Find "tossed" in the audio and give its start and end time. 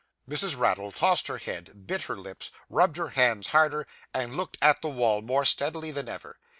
0.91-1.27